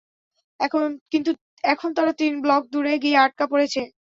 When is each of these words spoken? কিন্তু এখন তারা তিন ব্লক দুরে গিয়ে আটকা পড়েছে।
কিন্তু 1.11 1.31
এখন 1.63 1.89
তারা 1.97 2.11
তিন 2.19 2.33
ব্লক 2.43 2.63
দুরে 2.73 2.93
গিয়ে 3.03 3.17
আটকা 3.17 3.45
পড়েছে। 3.51 3.81